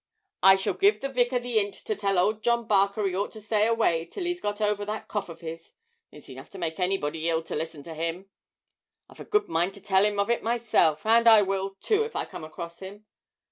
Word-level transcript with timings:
I 0.41 0.55
shall 0.55 0.73
give 0.73 0.99
the 0.99 1.09
vicar 1.09 1.37
the 1.37 1.59
'int 1.59 1.75
to 1.75 1.95
tell 1.95 2.17
old 2.17 2.41
John 2.41 2.65
Barker 2.65 3.05
he 3.07 3.13
ought 3.15 3.29
to 3.33 3.39
stay 3.39 3.67
away 3.67 4.05
till 4.07 4.23
he's 4.23 4.41
got 4.41 4.59
over 4.59 4.83
that 4.83 5.07
cough 5.07 5.29
of 5.29 5.41
his; 5.41 5.73
it's 6.11 6.27
enough 6.27 6.49
to 6.49 6.57
make 6.57 6.79
anybody 6.79 7.29
ill 7.29 7.43
to 7.43 7.55
listen 7.55 7.83
to 7.83 7.93
him. 7.93 8.27
I've 9.07 9.19
a 9.19 9.25
good 9.25 9.47
mind 9.47 9.75
to 9.75 9.81
tell 9.81 10.03
him 10.03 10.17
of 10.19 10.31
it 10.31 10.41
myself; 10.41 11.05
and 11.05 11.27
I 11.27 11.43
will, 11.43 11.75
too, 11.81 12.01
if 12.03 12.15
I 12.15 12.25
come 12.25 12.43
across 12.43 12.79
him. 12.79 13.05